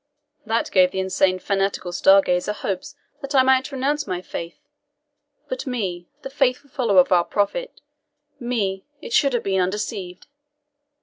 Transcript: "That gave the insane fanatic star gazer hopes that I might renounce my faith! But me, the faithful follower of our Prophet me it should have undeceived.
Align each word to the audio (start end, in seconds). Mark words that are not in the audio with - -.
"That 0.47 0.71
gave 0.71 0.89
the 0.89 0.99
insane 0.99 1.37
fanatic 1.37 1.83
star 1.93 2.23
gazer 2.23 2.53
hopes 2.53 2.95
that 3.21 3.35
I 3.35 3.43
might 3.43 3.71
renounce 3.71 4.07
my 4.07 4.19
faith! 4.19 4.57
But 5.47 5.67
me, 5.67 6.09
the 6.23 6.31
faithful 6.31 6.71
follower 6.71 7.01
of 7.01 7.11
our 7.11 7.23
Prophet 7.23 7.81
me 8.39 8.83
it 8.99 9.13
should 9.13 9.33
have 9.33 9.45
undeceived. 9.45 10.25